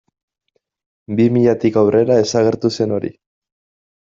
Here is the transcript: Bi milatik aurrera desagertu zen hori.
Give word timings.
Bi 1.19 1.27
milatik 1.35 1.77
aurrera 1.83 2.17
desagertu 2.21 2.73
zen 2.79 2.97
hori. 2.97 3.13